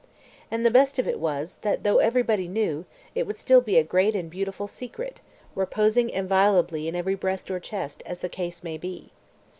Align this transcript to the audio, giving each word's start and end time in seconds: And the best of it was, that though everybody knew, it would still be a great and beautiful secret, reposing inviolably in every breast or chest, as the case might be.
And 0.49 0.65
the 0.65 0.71
best 0.71 0.97
of 0.97 1.07
it 1.07 1.19
was, 1.19 1.57
that 1.61 1.83
though 1.83 1.99
everybody 1.99 2.47
knew, 2.47 2.85
it 3.13 3.27
would 3.27 3.37
still 3.37 3.61
be 3.61 3.77
a 3.77 3.83
great 3.83 4.15
and 4.15 4.31
beautiful 4.31 4.65
secret, 4.65 5.21
reposing 5.53 6.09
inviolably 6.09 6.87
in 6.87 6.95
every 6.95 7.13
breast 7.13 7.51
or 7.51 7.59
chest, 7.59 8.01
as 8.03 8.17
the 8.17 8.27
case 8.27 8.63
might 8.63 8.81
be. 8.81 9.11